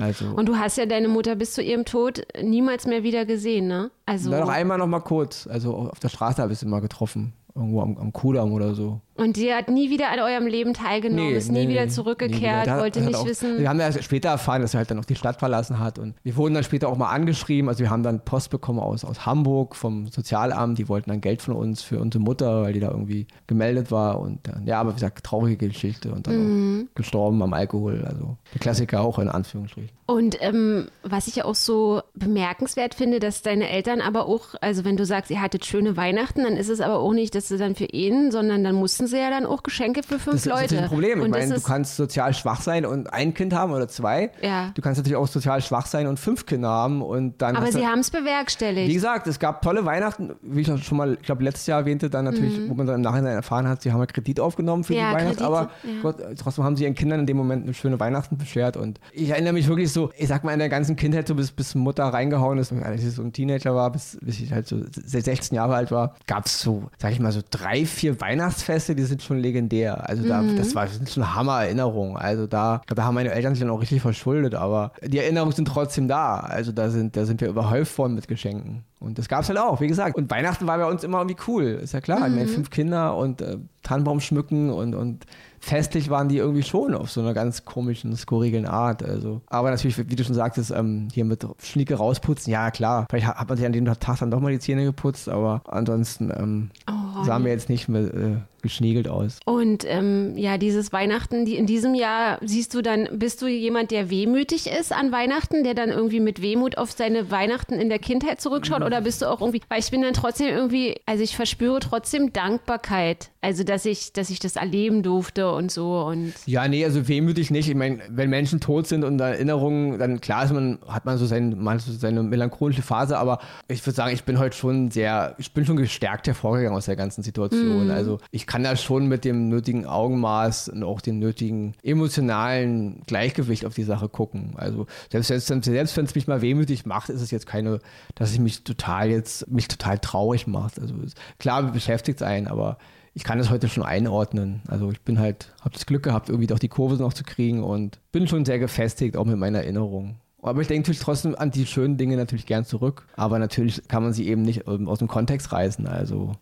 [0.00, 3.66] Also, Und du hast ja deine Mutter bis zu ihrem Tod niemals mehr wieder gesehen,
[3.66, 3.90] ne?
[4.06, 5.48] Also na, noch einmal noch mal kurz.
[5.48, 7.32] Also auf der Straße habe ich sie mal getroffen.
[7.54, 9.00] Irgendwo am, am Kudamm oder so.
[9.18, 12.80] Und die hat nie wieder an eurem Leben teilgenommen, ist nie wieder zurückgekehrt, Der hat-
[12.80, 13.58] wollte nicht auch, wissen.
[13.58, 15.98] Wir haben ja später erfahren, dass er halt dann auch die Stadt verlassen hat.
[15.98, 17.68] Und wir wurden dann später auch mal angeschrieben.
[17.68, 20.78] Also wir haben dann Post bekommen aus, aus Hamburg vom Sozialamt.
[20.78, 24.20] Die wollten dann Geld von uns für unsere Mutter, weil die da irgendwie gemeldet war.
[24.20, 26.36] Und dann, ja, aber wie gesagt, traurige Geschichte und dann
[26.78, 26.88] Mhm.
[26.94, 28.04] gestorben am Alkohol.
[28.08, 29.90] Also der Klassiker auch in Anführungsstrichen.
[30.06, 34.84] Und ähm, was ich ja auch so bemerkenswert finde, dass deine Eltern aber auch, also
[34.84, 37.58] wenn du sagst, ihr hattet schöne Weihnachten, dann ist es aber auch nicht, dass sie
[37.58, 40.46] dann für ihn, sondern dann mussten sie ja dann auch Geschenke für fünf Das ist
[40.46, 40.60] Leute.
[40.62, 41.18] natürlich ein Problem.
[41.18, 43.88] Ich Und das meine, du ist, kannst sozial schwach sein und ein Kind haben oder
[43.88, 44.30] zwei.
[44.42, 44.70] Ja.
[44.74, 47.86] Du kannst natürlich auch sozial schwach sein und fünf Kinder haben und dann aber sie
[47.86, 48.92] haben es Wie bewerkstelligt.
[48.92, 52.24] gesagt, es gab tolle Weihnachten, wie ich schon mal, ich glaube, letztes Jahr erwähnte, dann
[52.24, 54.98] natürlich, wo man dann im Nachhinein erfahren hat, sie haben ja Kredit aufgenommen für Mhm.
[54.98, 55.90] Ja, die Weihnachten, aber ja.
[56.02, 59.30] Gott, trotzdem haben sie ihren Kindern in dem Moment eine schöne Weihnachten beschert und ich
[59.30, 62.04] erinnere mich wirklich so, ich sag mal, in der ganzen Kindheit, so bis, bis Mutter
[62.04, 65.74] reingehauen ist, als ich so ein Teenager war, bis, bis ich halt so 16 Jahre
[65.74, 69.38] alt war, gab es so, sag ich mal, so drei, vier Weihnachtsfeste, die sind schon
[69.38, 70.08] legendär.
[70.08, 70.56] Also da, mhm.
[70.56, 72.16] das war das sind schon Hammer-Erinnerungen.
[72.16, 75.68] Also da, da haben meine Eltern sich dann auch richtig verschuldet, aber die Erinnerungen sind
[75.68, 76.40] trotzdem da.
[76.40, 78.84] Also da sind, da sind wir überhäuft worden mit Geschenken.
[79.00, 80.16] Und das gab es halt auch, wie gesagt.
[80.16, 82.28] Und Weihnachten war bei uns immer irgendwie cool, ist ja klar.
[82.28, 82.34] Mhm.
[82.34, 85.24] Meine, fünf Kinder und äh, Tannenbaum schmücken und, und
[85.60, 89.04] festlich waren die irgendwie schon auf so einer ganz komischen, skurrilen Art.
[89.04, 89.40] Also.
[89.46, 93.06] Aber natürlich, wie du schon sagtest, ähm, hier mit Schnieke rausputzen, ja klar.
[93.08, 96.30] Vielleicht hat man sich an dem Tag dann doch mal die Zähne geputzt, aber ansonsten
[96.36, 99.38] ähm, oh, sahen wir jetzt nicht mehr äh, geschniegelt aus.
[99.44, 103.90] Und ähm, ja, dieses Weihnachten, die in diesem Jahr siehst du dann, bist du jemand,
[103.90, 107.98] der wehmütig ist an Weihnachten, der dann irgendwie mit Wehmut auf seine Weihnachten in der
[107.98, 108.80] Kindheit zurückschaut?
[108.80, 108.86] Mhm.
[108.86, 112.32] Oder bist du auch irgendwie, weil ich bin dann trotzdem irgendwie, also ich verspüre trotzdem
[112.32, 113.30] Dankbarkeit.
[113.40, 116.00] Also, dass ich, dass ich das erleben durfte und so.
[116.00, 117.68] Und ja, nee, also wehmütig nicht.
[117.68, 121.26] Ich meine, wenn Menschen tot sind und Erinnerungen, dann klar ist man, hat man so,
[121.26, 125.36] sein, man so seine melancholische Phase, aber ich würde sagen, ich bin heute schon sehr,
[125.38, 127.84] ich bin schon gestärkt hervorgegangen aus der ganzen Situation.
[127.84, 127.90] Mhm.
[127.92, 133.64] Also ich kann da schon mit dem nötigen Augenmaß und auch dem nötigen emotionalen Gleichgewicht
[133.64, 134.54] auf die Sache gucken.
[134.56, 137.78] Also selbst, selbst, selbst wenn es mich mal wehmütig macht, ist es jetzt keine,
[138.14, 140.80] dass ich mich total jetzt, mich total traurig macht.
[140.80, 140.94] Also
[141.38, 142.78] klar beschäftigt ein, aber
[143.14, 144.62] ich kann das heute schon einordnen.
[144.66, 147.62] Also ich bin halt, habe das Glück gehabt, irgendwie doch die Kurve noch zu kriegen
[147.62, 150.16] und bin schon sehr gefestigt, auch mit meiner Erinnerung.
[150.40, 153.06] Aber ich denke natürlich trotzdem an die schönen Dinge natürlich gern zurück.
[153.16, 155.86] Aber natürlich kann man sie eben nicht ähm, aus dem Kontext reißen.
[155.86, 156.32] Also.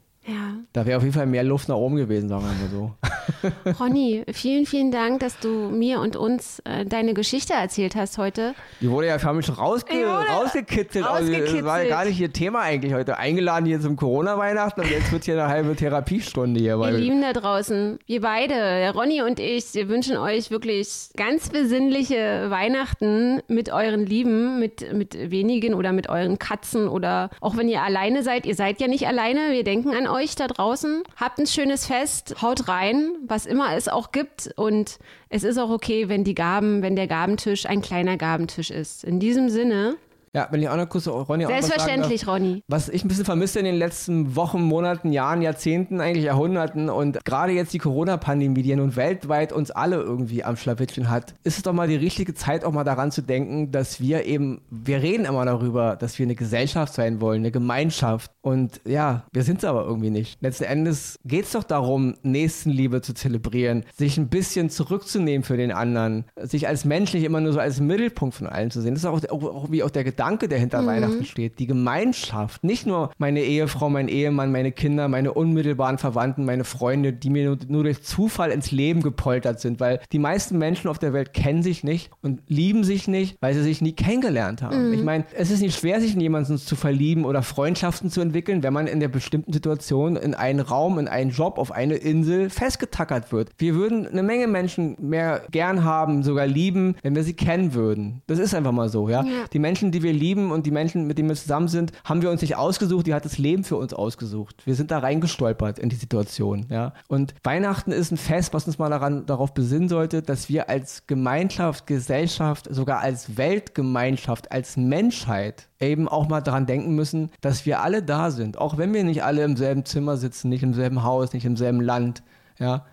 [0.76, 3.05] Da wäre auf jeden Fall mehr Luft nach oben gewesen, sagen wir mal so.
[3.80, 8.54] Ronny, vielen, vielen Dank, dass du mir und uns äh, deine Geschichte erzählt hast heute.
[8.80, 11.04] Die wurde ja förmlich rausge rausgekitzelt.
[11.04, 11.04] rausgekitzelt.
[11.06, 13.18] Also, das war ja gar nicht ihr Thema eigentlich heute.
[13.18, 16.76] Eingeladen hier zum Corona-Weihnachten und jetzt wird hier eine halbe Therapiestunde hier.
[16.76, 21.48] Ihr Lieben da draußen, wir beide, der Ronny und ich, wir wünschen euch wirklich ganz
[21.48, 27.68] besinnliche Weihnachten mit euren Lieben, mit, mit wenigen oder mit euren Katzen oder auch wenn
[27.68, 28.46] ihr alleine seid.
[28.46, 31.02] Ihr seid ja nicht alleine, wir denken an euch da draußen draußen.
[31.16, 34.50] Habt ein schönes Fest, haut rein, was immer es auch gibt.
[34.56, 34.98] Und
[35.28, 39.04] es ist auch okay, wenn die Gaben, wenn der Gabentisch ein kleiner Gabentisch ist.
[39.04, 39.96] In diesem Sinne.
[40.34, 42.62] Ja, wenn ich auch noch kurz Ronny Selbstverständlich, auch Ronny.
[42.68, 47.24] Was ich ein bisschen vermisse in den letzten Wochen, Monaten, Jahren, Jahrzehnten, eigentlich Jahrhunderten und
[47.24, 51.56] gerade jetzt die Corona-Pandemie, die ja nun weltweit uns alle irgendwie am Schlawittchen hat, ist
[51.56, 55.00] es doch mal die richtige Zeit, auch mal daran zu denken, dass wir eben, wir
[55.02, 58.30] reden immer darüber, dass wir eine Gesellschaft sein wollen, eine Gemeinschaft.
[58.42, 60.42] Und ja, wir sind es aber irgendwie nicht.
[60.42, 65.72] Letzten Endes geht es doch darum, Nächstenliebe zu zelebrieren, sich ein bisschen zurückzunehmen für den
[65.72, 68.94] anderen, sich als Mensch nicht immer nur so als Mittelpunkt von allen zu sehen.
[68.94, 70.86] Das ist auch, auch, auch wie auch der Gedanke, Gedanke, der hinter mhm.
[70.86, 71.58] Weihnachten steht.
[71.58, 72.64] Die Gemeinschaft.
[72.64, 77.44] Nicht nur meine Ehefrau, mein Ehemann, meine Kinder, meine unmittelbaren Verwandten, meine Freunde, die mir
[77.44, 79.78] nur, nur durch Zufall ins Leben gepoltert sind.
[79.78, 83.52] Weil die meisten Menschen auf der Welt kennen sich nicht und lieben sich nicht, weil
[83.52, 84.88] sie sich nie kennengelernt haben.
[84.88, 84.94] Mhm.
[84.94, 88.62] Ich meine, es ist nicht schwer, sich in jemanden zu verlieben oder Freundschaften zu entwickeln,
[88.62, 92.48] wenn man in der bestimmten Situation in einen Raum, in einen Job, auf eine Insel
[92.48, 93.50] festgetackert wird.
[93.58, 98.22] Wir würden eine Menge Menschen mehr gern haben, sogar lieben, wenn wir sie kennen würden.
[98.26, 99.22] Das ist einfach mal so, ja.
[99.22, 99.30] ja.
[99.52, 102.30] Die Menschen, die wir lieben und die Menschen, mit denen wir zusammen sind, haben wir
[102.30, 104.62] uns nicht ausgesucht, die hat das Leben für uns ausgesucht.
[104.64, 106.92] Wir sind da reingestolpert in die Situation, ja.
[107.08, 111.06] Und Weihnachten ist ein Fest, was uns mal daran, darauf besinnen sollte, dass wir als
[111.06, 117.80] Gemeinschaft, Gesellschaft, sogar als Weltgemeinschaft, als Menschheit eben auch mal daran denken müssen, dass wir
[117.82, 118.58] alle da sind.
[118.58, 121.56] Auch wenn wir nicht alle im selben Zimmer sitzen, nicht im selben Haus, nicht im
[121.56, 122.22] selben Land,
[122.58, 122.84] ja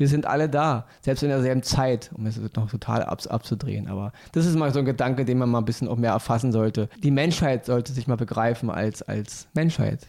[0.00, 3.86] wir sind alle da, selbst in derselben Zeit, um es noch total ab, abzudrehen.
[3.86, 6.52] Aber das ist mal so ein Gedanke, den man mal ein bisschen auch mehr erfassen
[6.52, 6.88] sollte.
[7.02, 10.06] Die Menschheit sollte sich mal begreifen als, als Menschheit.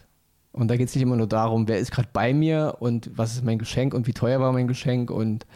[0.52, 3.34] Und da geht es nicht immer nur darum, wer ist gerade bei mir und was
[3.34, 5.46] ist mein Geschenk und wie teuer war mein Geschenk und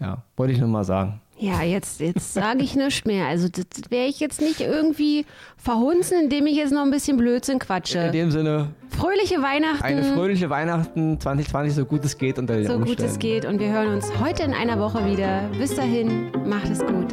[0.00, 1.20] ja, wollte ich nur mal sagen.
[1.42, 3.26] Ja, jetzt, jetzt sage ich nichts mehr.
[3.26, 5.26] Also das wäre ich jetzt nicht irgendwie
[5.56, 7.98] verhunzen, indem ich jetzt noch ein bisschen Blödsinn quatsche.
[7.98, 8.68] In dem Sinne.
[8.90, 9.82] Fröhliche Weihnachten.
[9.82, 12.96] Eine fröhliche Weihnachten 2020, so gut es geht unter den So Umständen.
[13.02, 15.42] gut es geht und wir hören uns heute in einer Woche wieder.
[15.58, 17.12] Bis dahin, macht es gut.